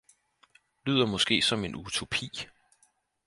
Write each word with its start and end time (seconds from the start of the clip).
lyder 0.85 1.05
måske 1.05 1.41
som 1.41 1.63
en 1.65 1.75
utopi 1.75 2.27